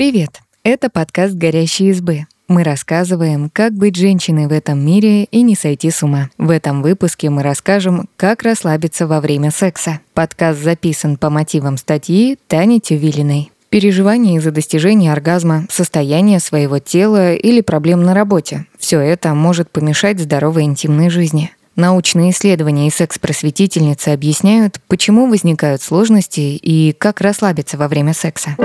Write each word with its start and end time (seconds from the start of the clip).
Привет! 0.00 0.40
Это 0.62 0.88
подкаст 0.88 1.34
«Горящие 1.34 1.90
избы». 1.90 2.24
Мы 2.48 2.64
рассказываем, 2.64 3.50
как 3.52 3.74
быть 3.74 3.96
женщиной 3.96 4.46
в 4.46 4.50
этом 4.50 4.82
мире 4.82 5.24
и 5.24 5.42
не 5.42 5.54
сойти 5.54 5.90
с 5.90 6.02
ума. 6.02 6.30
В 6.38 6.48
этом 6.48 6.80
выпуске 6.80 7.28
мы 7.28 7.42
расскажем, 7.42 8.08
как 8.16 8.42
расслабиться 8.42 9.06
во 9.06 9.20
время 9.20 9.50
секса. 9.50 10.00
Подкаст 10.14 10.62
записан 10.62 11.18
по 11.18 11.28
мотивам 11.28 11.76
статьи 11.76 12.38
Тани 12.48 12.80
Тювилиной. 12.80 13.52
Переживания 13.68 14.38
из-за 14.38 14.52
достижения 14.52 15.12
оргазма, 15.12 15.66
состояние 15.68 16.40
своего 16.40 16.78
тела 16.78 17.34
или 17.34 17.60
проблем 17.60 18.02
на 18.02 18.14
работе– 18.14 18.64
все 18.78 19.00
это 19.00 19.34
может 19.34 19.70
помешать 19.70 20.18
здоровой 20.18 20.62
интимной 20.62 21.10
жизни. 21.10 21.50
Научные 21.76 22.30
исследования 22.30 22.88
и 22.88 22.90
секс-просветительницы 22.90 24.08
объясняют, 24.08 24.80
почему 24.88 25.28
возникают 25.28 25.82
сложности 25.82 26.40
и 26.40 26.92
как 26.92 27.20
расслабиться 27.20 27.78
во 27.78 27.88
время 27.88 28.12
секса. 28.12 28.56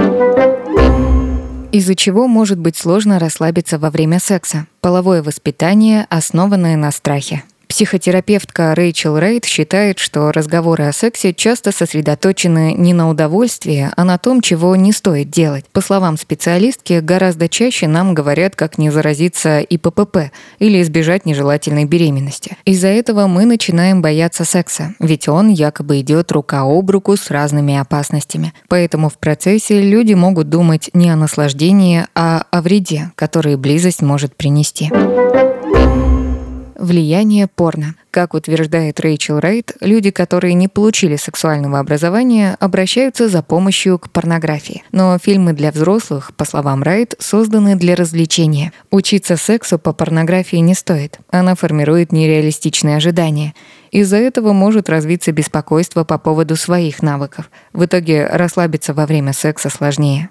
Из-за 1.72 1.96
чего 1.96 2.27
может 2.27 2.58
быть 2.58 2.77
сложно 2.77 3.20
расслабиться 3.20 3.77
во 3.77 3.90
время 3.90 4.20
секса? 4.20 4.66
Половое 4.82 5.22
воспитание, 5.22 6.08
основанное 6.10 6.77
на 6.77 6.91
страхе. 6.91 7.44
Психотерапевтка 7.68 8.76
Рэйчел 8.76 9.18
Рейд 9.18 9.46
считает, 9.46 10.00
что 10.00 10.32
разговоры 10.32 10.86
о 10.86 10.92
сексе 10.92 11.34
часто 11.34 11.72
сосредоточены 11.72 12.74
не 12.74 12.94
на 12.94 13.10
удовольствии, 13.10 13.90
а 13.96 14.04
на 14.04 14.18
том, 14.18 14.41
чего 14.41 14.76
не 14.76 14.91
стоит 14.91 15.30
делать. 15.30 15.66
По 15.72 15.82
словам 15.82 16.18
специалистки, 16.18 17.00
гораздо 17.02 17.50
чаще 17.50 17.88
нам 17.88 18.14
говорят, 18.14 18.55
как 18.55 18.78
не 18.78 18.90
заразиться 18.90 19.60
ИППП 19.60 20.32
или 20.60 20.82
избежать 20.82 21.26
нежелательной 21.26 21.86
беременности. 21.86 22.58
Из-за 22.66 22.88
этого 22.88 23.28
мы 23.28 23.46
начинаем 23.46 24.02
бояться 24.02 24.46
секса, 24.46 24.94
ведь 25.00 25.27
он 25.27 25.50
якобы 25.50 26.00
идет 26.00 26.32
рука 26.32 26.62
об 26.62 26.90
руку 26.90 27.18
с 27.18 27.32
разными 27.32 27.76
опасностями. 27.76 28.54
Поэтому 28.68 29.10
в 29.10 29.18
процессе 29.18 29.82
люди 29.82 30.13
могут 30.13 30.50
думать 30.50 30.90
не 30.94 31.10
о 31.10 31.16
наслаждении, 31.16 32.05
а 32.16 32.46
о 32.52 32.62
вреде, 32.62 33.12
который 33.16 33.55
близость 33.55 34.02
может 34.02 34.35
принести. 34.35 34.91
Влияние 36.77 37.48
порно. 37.48 37.95
Как 38.12 38.34
утверждает 38.34 38.99
Рэйчел 38.99 39.40
Райт, 39.40 39.73
люди, 39.79 40.12
которые 40.12 40.54
не 40.54 40.68
получили 40.68 41.15
сексуального 41.15 41.79
образования, 41.79 42.57
обращаются 42.59 43.29
за 43.29 43.41
помощью 43.41 43.98
к 43.98 44.09
порнографии. 44.09 44.84
Но 44.91 45.17
фильмы 45.17 45.54
для 45.54 45.71
взрослых, 45.71 46.34
по 46.35 46.43
словам 46.43 46.84
Райт, 46.84 47.15
созданы 47.17 47.76
для 47.76 47.95
развлечения. 47.95 48.73
Учиться 48.91 49.37
сексу 49.37 49.79
по 49.79 49.93
порнографии 49.93 50.57
не 50.57 50.73
стоит. 50.73 51.20
Она 51.29 51.55
формирует 51.55 52.12
нереалистичные 52.12 52.98
ожидания. 52.98 53.54
Из-за 53.91 54.17
этого 54.17 54.51
может 54.51 54.89
развиться 54.89 55.32
беспокойство 55.32 56.04
по 56.04 56.17
поводу 56.17 56.57
своих 56.57 57.01
навыков. 57.01 57.49
В 57.71 57.85
итоге 57.85 58.27
расслабиться 58.27 58.93
во 58.93 59.05
время 59.05 59.32
секса 59.32 59.70
сложнее. 59.70 60.29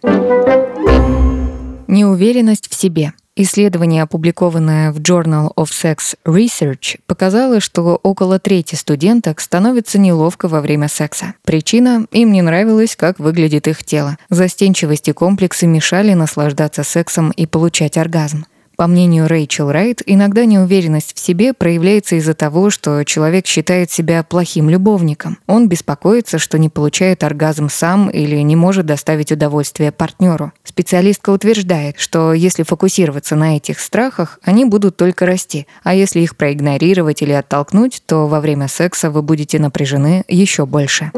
Неуверенность 1.86 2.70
в 2.70 2.75
себе– 2.75 3.14
Исследование, 3.37 4.05
опубликованное 4.05 4.93
в 4.93 5.01
Journal 5.01 5.53
of 5.57 5.71
Sex 5.71 6.17
Research, 6.25 7.01
показало, 7.09 7.59
что 7.59 7.99
около 8.03 8.39
трети 8.39 8.77
студенток 8.77 9.41
становится 9.41 9.99
неловко 9.99 10.47
во 10.47 10.61
время 10.61 10.87
секса. 10.87 11.35
Причина– 11.45 12.07
им 12.13 12.31
не 12.31 12.43
нравилось, 12.43 12.95
как 12.95 13.19
выглядит 13.19 13.67
их 13.67 13.83
тело. 13.83 14.19
Застенчивость 14.31 15.09
и 15.09 15.13
комплексы 15.13 15.67
мешали 15.67 16.13
наслаждаться 16.13 16.85
сексом 16.85 17.33
и 17.33 17.47
получать 17.47 17.99
оргазм. 17.99 18.47
По 18.77 18.86
мнению 18.86 19.28
Рэйчел 19.28 19.70
Райт, 19.70 20.03
иногда 20.05 20.44
неуверенность 20.44 21.14
в 21.14 21.20
себе 21.20 21.53
проявляется 21.53 22.17
из-за 22.17 22.34
того, 22.34 22.70
что 22.70 23.05
человек 23.05 23.47
считает 23.47 23.91
себя 23.91 24.22
плохим 24.25 24.69
любовником. 24.69 25.39
Он 25.47 25.69
беспокоится, 25.69 26.39
что 26.39 26.58
не 26.58 26.69
получает 26.69 27.22
оргазм 27.22 27.69
сам 27.69 28.08
или 28.11 28.36
не 28.36 28.56
может 28.56 28.86
доставить 28.86 29.30
удовольствие 29.30 29.92
партнеру. 29.92 30.52
Специалистка 30.64 31.30
утверждает, 31.30 31.98
что 31.98 32.33
если 32.33 32.64
фокусироваться 32.64 33.36
на 33.36 33.57
этих 33.57 33.79
страхах, 33.79 34.40
они 34.42 34.64
будут 34.64 34.96
только 34.96 35.27
расти, 35.27 35.67
а 35.84 35.95
если 35.95 36.20
их 36.20 36.36
проигнорировать 36.36 37.23
или 37.23 37.33
оттолкнуть, 37.33 38.02
то 38.07 38.27
во 38.27 38.40
время 38.40 38.68
секса 38.68 39.11
вы 39.11 39.23
будете 39.23 39.58
напряжены 39.58 40.24
еще 40.29 40.67
больше 40.67 41.13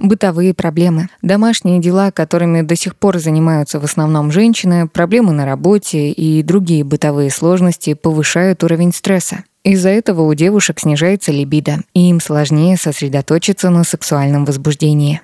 бытовые 0.00 0.54
проблемы, 0.54 1.08
домашние 1.22 1.80
дела, 1.80 2.10
которыми 2.10 2.62
до 2.62 2.76
сих 2.76 2.96
пор 2.96 3.18
занимаются 3.18 3.80
в 3.80 3.84
основном 3.84 4.30
женщины, 4.32 4.88
проблемы 4.88 5.32
на 5.32 5.44
работе 5.44 6.10
и 6.10 6.42
другие 6.42 6.84
бытовые 6.84 7.30
сложности 7.30 7.94
повышают 7.94 8.64
уровень 8.64 8.92
стресса. 8.92 9.44
Из-за 9.64 9.90
этого 9.90 10.22
у 10.22 10.34
девушек 10.34 10.80
снижается 10.80 11.32
либидо, 11.32 11.80
и 11.92 12.08
им 12.08 12.20
сложнее 12.20 12.76
сосредоточиться 12.76 13.70
на 13.70 13.84
сексуальном 13.84 14.44
возбуждении. 14.44 15.20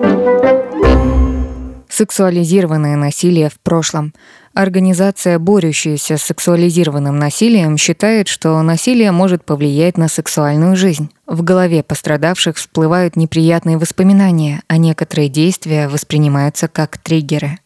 Сексуализированное 1.94 2.96
насилие 2.96 3.48
в 3.48 3.60
прошлом. 3.60 4.14
Организация, 4.52 5.38
борющаяся 5.38 6.16
с 6.16 6.22
сексуализированным 6.22 7.16
насилием, 7.16 7.78
считает, 7.78 8.26
что 8.26 8.60
насилие 8.62 9.12
может 9.12 9.44
повлиять 9.44 9.96
на 9.96 10.08
сексуальную 10.08 10.74
жизнь. 10.74 11.10
В 11.28 11.44
голове 11.44 11.84
пострадавших 11.84 12.56
всплывают 12.56 13.14
неприятные 13.14 13.78
воспоминания, 13.78 14.62
а 14.66 14.76
некоторые 14.76 15.28
действия 15.28 15.86
воспринимаются 15.86 16.66
как 16.66 16.98
триггеры. 16.98 17.60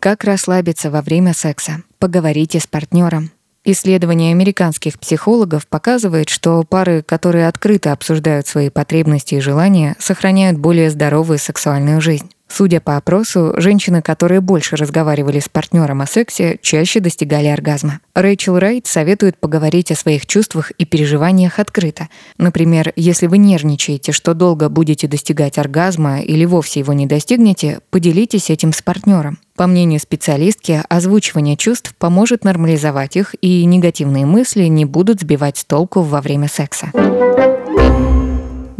Как 0.00 0.24
расслабиться 0.24 0.90
во 0.90 1.00
время 1.00 1.34
секса? 1.34 1.84
Поговорите 2.00 2.58
с 2.58 2.66
партнером. 2.66 3.30
Исследование 3.64 4.32
американских 4.32 4.98
психологов 4.98 5.68
показывает, 5.68 6.28
что 6.28 6.64
пары, 6.64 7.02
которые 7.02 7.46
открыто 7.46 7.92
обсуждают 7.92 8.48
свои 8.48 8.70
потребности 8.70 9.36
и 9.36 9.40
желания, 9.40 9.94
сохраняют 10.00 10.58
более 10.58 10.90
здоровую 10.90 11.38
сексуальную 11.38 12.00
жизнь. 12.00 12.31
Судя 12.54 12.80
по 12.80 12.98
опросу, 12.98 13.54
женщины, 13.56 14.02
которые 14.02 14.42
больше 14.42 14.76
разговаривали 14.76 15.38
с 15.40 15.48
партнером 15.48 16.02
о 16.02 16.06
сексе, 16.06 16.58
чаще 16.60 17.00
достигали 17.00 17.46
оргазма. 17.46 18.00
Рэйчел 18.14 18.58
Райт 18.58 18.86
советует 18.86 19.38
поговорить 19.38 19.90
о 19.90 19.94
своих 19.94 20.26
чувствах 20.26 20.70
и 20.72 20.84
переживаниях 20.84 21.58
открыто. 21.58 22.08
Например, 22.36 22.92
если 22.94 23.26
вы 23.26 23.38
нервничаете, 23.38 24.12
что 24.12 24.34
долго 24.34 24.68
будете 24.68 25.08
достигать 25.08 25.56
оргазма 25.56 26.20
или 26.20 26.44
вовсе 26.44 26.80
его 26.80 26.92
не 26.92 27.06
достигнете, 27.06 27.80
поделитесь 27.88 28.50
этим 28.50 28.74
с 28.74 28.82
партнером. 28.82 29.38
По 29.56 29.66
мнению 29.66 30.00
специалистки, 30.00 30.82
озвучивание 30.90 31.56
чувств 31.56 31.94
поможет 31.96 32.44
нормализовать 32.44 33.16
их, 33.16 33.34
и 33.40 33.64
негативные 33.64 34.26
мысли 34.26 34.64
не 34.64 34.84
будут 34.84 35.20
сбивать 35.20 35.56
с 35.56 35.64
толку 35.64 36.02
во 36.02 36.20
время 36.20 36.48
секса. 36.48 36.90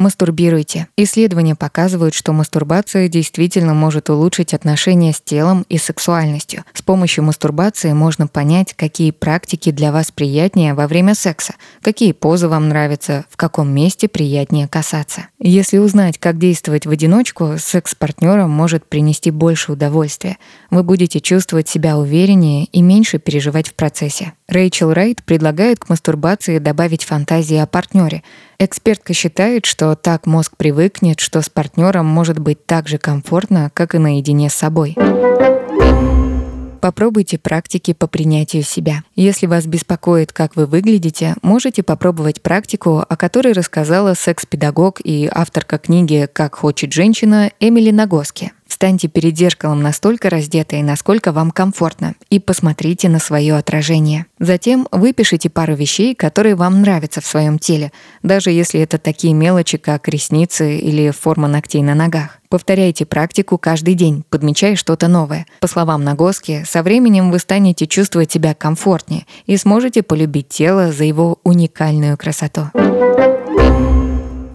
Мастурбируйте. 0.03 0.89
Исследования 0.97 1.55
показывают, 1.55 2.13
что 2.13 2.33
мастурбация 2.33 3.07
действительно 3.07 3.73
может 3.73 4.11
улучшить 4.11 4.53
отношения 4.53 5.13
с 5.13 5.21
телом 5.21 5.65
и 5.69 5.79
сексуальностью. 5.79 6.65
С 6.75 6.83
помощью 6.83 7.23
мастурбации 7.23 7.93
можно 7.93 8.27
понять, 8.27 8.75
какие 8.75 9.13
практики 9.13 9.71
для 9.71 9.93
вас 9.93 10.11
приятнее 10.11 10.75
во 10.75 10.89
время 10.89 11.15
секса, 11.15 11.55
какие 11.83 12.11
позы 12.11 12.49
вам 12.49 12.69
нравятся, 12.69 13.25
в 13.31 13.37
каком 13.37 13.73
месте 13.73 14.09
приятнее 14.09 14.67
касаться. 14.67 15.29
Если 15.39 15.79
узнать, 15.79 16.19
как 16.19 16.37
действовать 16.37 16.85
в 16.85 16.91
одиночку, 16.91 17.55
секс 17.59 17.93
с 17.93 17.95
партнером 17.95 18.51
может 18.51 18.85
принести 18.87 19.31
больше 19.31 19.71
удовольствия. 19.71 20.39
Вы 20.71 20.83
будете 20.83 21.21
чувствовать 21.21 21.69
себя 21.69 21.97
увереннее 21.97 22.65
и 22.65 22.83
меньше 22.83 23.19
переживать 23.19 23.69
в 23.69 23.75
процессе. 23.75 24.33
Рэйчел 24.49 24.93
Райт 24.93 25.23
предлагает 25.23 25.79
к 25.79 25.89
мастурбации 25.89 26.59
добавить 26.59 27.05
фантазии 27.05 27.57
о 27.57 27.67
партнере. 27.67 28.25
Экспертка 28.65 29.13
считает, 29.13 29.67
что 29.67 29.97
так 29.97 30.25
мозг 30.25 30.57
привыкнет, 30.57 31.19
что 31.19 31.43
с 31.43 31.49
партнером 31.49 32.07
может 32.07 32.39
быть 32.39 32.65
так 32.65 32.87
же 32.87 32.97
комфортно, 32.97 33.73
как 33.75 33.97
и 33.97 33.99
наедине 33.99 34.51
с 34.51 34.55
собой. 34.55 34.97
Попробуйте 36.81 37.39
практики 37.39 37.93
по 37.93 38.07
принятию 38.07 38.63
себя. 38.63 39.03
Если 39.17 39.47
вас 39.47 39.67
беспокоит, 39.67 40.33
как 40.33 40.55
вы 40.55 40.67
выглядите, 40.67 41.35
можете 41.43 41.83
попробовать 41.83 42.41
практику, 42.41 43.05
о 43.09 43.17
которой 43.17 43.53
рассказала 43.53 44.15
секс-педагог 44.15 45.01
и 45.03 45.29
авторка 45.33 45.79
книги 45.79 46.29
«Как 46.33 46.55
хочет 46.55 46.93
женщина» 46.93 47.51
Эмили 47.59 47.91
Нагоски. 47.91 48.53
Встаньте 48.73 49.07
перед 49.07 49.37
зеркалом 49.37 49.83
настолько 49.83 50.31
раздетой, 50.31 50.81
насколько 50.81 51.31
вам 51.31 51.51
комфортно, 51.51 52.15
и 52.31 52.41
посмотрите 52.41 53.11
на 53.11 53.19
свое 53.19 53.55
отражение. 53.57 54.25
Затем 54.39 54.89
выпишите 54.91 55.51
пару 55.51 55.75
вещей, 55.75 56.15
которые 56.15 56.55
вам 56.55 56.81
нравятся 56.81 57.21
в 57.21 57.27
своем 57.27 57.59
теле, 57.59 57.93
даже 58.23 58.51
если 58.51 58.81
это 58.81 58.97
такие 58.97 59.35
мелочи, 59.35 59.77
как 59.77 60.09
ресницы 60.09 60.79
или 60.79 61.11
форма 61.11 61.49
ногтей 61.49 61.83
на 61.83 61.95
ногах. 61.95 62.39
Повторяйте 62.49 63.05
практику 63.05 63.59
каждый 63.59 63.93
день, 63.93 64.25
подмечая 64.31 64.75
что-то 64.75 65.07
новое. 65.07 65.45
По 65.61 65.67
словам 65.67 66.03
Нагоски, 66.03 66.65
со 66.67 66.83
временем 66.83 67.31
вы 67.31 67.41
станете 67.41 67.87
чувствовать 67.87 68.33
себя 68.33 68.55
комфортнее 68.55 69.27
и 69.45 69.59
сможете 69.59 70.03
полюбить 70.03 70.49
тело 70.49 70.93
за 70.93 71.05
его 71.05 71.39
уникальную 71.45 72.17
красоту. 72.17 72.71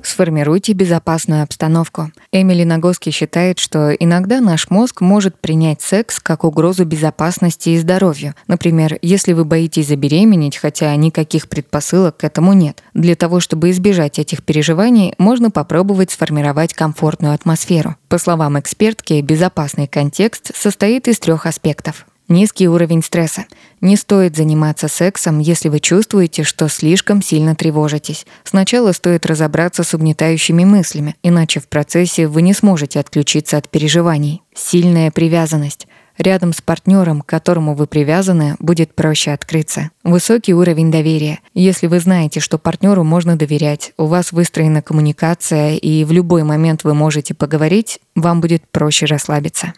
Сформируйте 0.04 0.74
безопасную 0.74 1.44
обстановку. 1.44 2.12
Эмили 2.32 2.64
Нагоски 2.64 3.10
считает, 3.10 3.60
что 3.60 3.92
иногда 3.92 4.42
наш 4.42 4.70
мозг 4.70 5.02
может 5.02 5.40
принять 5.40 5.82
секс 5.82 6.20
как 6.20 6.44
угрозу 6.44 6.86
безопасности 6.86 7.70
и 7.70 7.78
здоровью. 7.78 8.34
Например, 8.48 8.98
если 9.02 9.34
вы 9.34 9.46
боитесь 9.46 9.88
забеременеть, 9.88 10.58
хотя 10.58 10.96
никаких 10.96 11.50
предпосылок 11.50 12.18
к 12.18 12.24
этому 12.24 12.54
нет. 12.54 12.84
Для 12.94 13.16
того, 13.16 13.40
чтобы 13.40 13.72
избежать 13.72 14.20
этих 14.20 14.44
переживаний, 14.44 15.14
можно 15.18 15.52
попробовать 15.52 16.12
сформировать 16.12 16.74
комфортную 16.74 17.34
атмосферу. 17.34 17.96
По 18.10 18.18
словам 18.18 18.60
экспертки, 18.60 19.22
безопасный 19.22 19.88
контекст 19.88 20.52
состоит 20.56 21.08
из 21.08 21.20
трех 21.20 21.46
аспектов. 21.46 22.06
Низкий 22.30 22.68
уровень 22.68 23.02
стресса. 23.02 23.46
Не 23.80 23.96
стоит 23.96 24.36
заниматься 24.36 24.90
сексом, 24.90 25.40
если 25.40 25.70
вы 25.70 25.80
чувствуете, 25.80 26.44
что 26.44 26.68
слишком 26.68 27.22
сильно 27.22 27.56
тревожитесь. 27.56 28.26
Сначала 28.44 28.92
стоит 28.92 29.26
разобраться 29.26 29.84
с 29.84 29.94
угнетающими 29.94 30.66
мыслями, 30.66 31.16
иначе 31.24 31.62
в 31.62 31.70
процессе 31.70 32.28
вы 32.28 32.42
не 32.42 32.54
сможете 32.54 33.00
отключиться 33.00 33.56
от 33.58 33.70
переживаний. 33.70 34.42
Сильная 34.54 35.10
привязанность. 35.10 35.88
Рядом 36.18 36.52
с 36.52 36.62
партнером, 36.62 37.22
к 37.22 37.28
которому 37.28 37.76
вы 37.76 37.88
привязаны, 37.88 38.56
будет 38.60 38.94
проще 38.94 39.32
открыться. 39.32 39.92
Высокий 40.04 40.54
уровень 40.54 40.92
доверия. 40.92 41.40
Если 41.54 41.88
вы 41.88 42.00
знаете, 42.02 42.42
что 42.42 42.58
партнеру 42.58 43.04
можно 43.06 43.38
доверять, 43.38 43.94
у 43.98 44.06
вас 44.06 44.34
выстроена 44.34 44.82
коммуникация 44.82 45.76
и 45.76 46.04
в 46.04 46.12
любой 46.12 46.44
момент 46.44 46.84
вы 46.84 46.94
можете 46.94 47.34
поговорить, 47.36 48.00
вам 48.16 48.42
будет 48.42 48.64
проще 48.70 49.06
расслабиться. 49.06 49.74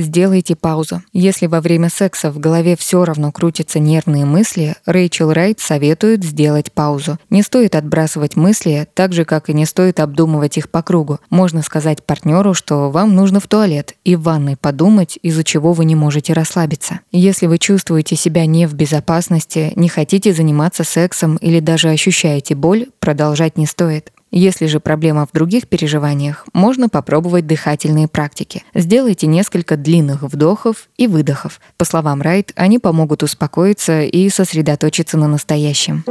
Сделайте 0.00 0.56
паузу. 0.56 1.02
Если 1.12 1.46
во 1.46 1.60
время 1.60 1.90
секса 1.90 2.30
в 2.30 2.38
голове 2.38 2.74
все 2.74 3.04
равно 3.04 3.30
крутятся 3.32 3.80
нервные 3.80 4.24
мысли, 4.24 4.74
Рэйчел 4.86 5.30
Райт 5.30 5.60
советует 5.60 6.24
сделать 6.24 6.72
паузу. 6.72 7.18
Не 7.28 7.42
стоит 7.42 7.74
отбрасывать 7.74 8.34
мысли, 8.34 8.88
так 8.94 9.12
же, 9.12 9.26
как 9.26 9.50
и 9.50 9.52
не 9.52 9.66
стоит 9.66 10.00
обдумывать 10.00 10.56
их 10.56 10.70
по 10.70 10.82
кругу. 10.82 11.20
Можно 11.28 11.60
сказать 11.62 12.02
партнеру, 12.02 12.54
что 12.54 12.90
вам 12.90 13.14
нужно 13.14 13.40
в 13.40 13.46
туалет, 13.46 13.94
и 14.02 14.16
в 14.16 14.22
ванной 14.22 14.56
подумать, 14.56 15.18
из-за 15.22 15.44
чего 15.44 15.74
вы 15.74 15.84
не 15.84 15.96
можете 15.96 16.32
расслабиться. 16.32 17.00
Если 17.12 17.46
вы 17.46 17.58
чувствуете 17.58 18.16
себя 18.16 18.46
не 18.46 18.66
в 18.66 18.72
безопасности, 18.72 19.74
не 19.76 19.90
хотите 19.90 20.32
заниматься 20.32 20.82
сексом 20.82 21.36
или 21.36 21.60
даже 21.60 21.90
ощущаете 21.90 22.54
боль, 22.54 22.86
продолжать 23.00 23.58
не 23.58 23.66
стоит. 23.66 24.12
Если 24.30 24.66
же 24.66 24.78
проблема 24.78 25.26
в 25.26 25.32
других 25.32 25.66
переживаниях, 25.66 26.46
можно 26.52 26.88
попробовать 26.88 27.46
дыхательные 27.46 28.06
практики. 28.06 28.62
Сделайте 28.74 29.26
несколько 29.26 29.76
длинных 29.76 30.22
вдохов 30.22 30.88
и 30.96 31.08
выдохов. 31.08 31.60
По 31.76 31.84
словам 31.84 32.22
Райт, 32.22 32.52
они 32.54 32.78
помогут 32.78 33.24
успокоиться 33.24 34.02
и 34.02 34.28
сосредоточиться 34.28 35.18
на 35.18 35.26
настоящем. 35.26 36.04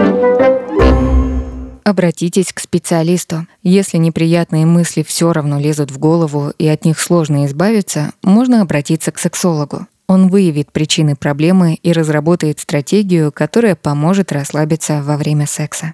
Обратитесь 1.86 2.52
к 2.54 2.60
специалисту. 2.60 3.48
Если 3.64 3.98
неприятные 3.98 4.66
мысли 4.66 5.02
все 5.02 5.32
равно 5.32 5.60
лезут 5.60 5.90
в 5.90 5.98
голову 5.98 6.52
и 6.60 6.68
от 6.68 6.86
них 6.86 7.00
сложно 7.00 7.46
избавиться, 7.46 8.12
можно 8.22 8.62
обратиться 8.62 9.12
к 9.12 9.18
сексологу. 9.18 9.88
Он 10.08 10.28
выявит 10.28 10.72
причины 10.72 11.16
проблемы 11.16 11.76
и 11.76 11.94
разработает 11.94 12.60
стратегию, 12.60 13.32
которая 13.32 13.76
поможет 13.76 14.32
расслабиться 14.32 15.02
во 15.04 15.18
время 15.18 15.48
секса. 15.48 15.94